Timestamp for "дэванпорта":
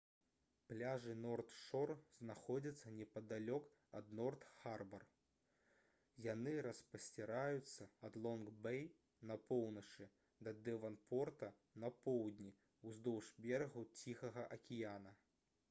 10.69-11.51